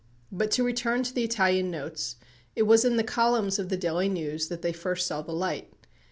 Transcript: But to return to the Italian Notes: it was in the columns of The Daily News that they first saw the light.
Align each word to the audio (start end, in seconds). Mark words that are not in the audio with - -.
But 0.31 0.49
to 0.53 0.63
return 0.63 1.03
to 1.03 1.13
the 1.13 1.23
Italian 1.23 1.69
Notes: 1.69 2.15
it 2.55 2.63
was 2.63 2.83
in 2.83 2.95
the 2.97 3.03
columns 3.03 3.59
of 3.59 3.69
The 3.69 3.77
Daily 3.77 4.09
News 4.09 4.47
that 4.47 4.63
they 4.63 4.73
first 4.73 5.05
saw 5.05 5.21
the 5.21 5.31
light. 5.31 5.71